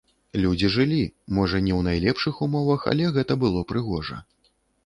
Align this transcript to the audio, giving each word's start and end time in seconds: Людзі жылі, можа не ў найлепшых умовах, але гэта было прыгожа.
Людзі 0.43 0.69
жылі, 0.75 1.01
можа 1.39 1.61
не 1.67 1.73
ў 1.79 1.87
найлепшых 1.89 2.41
умовах, 2.49 2.89
але 2.93 3.13
гэта 3.19 3.33
было 3.45 3.59
прыгожа. 3.75 4.17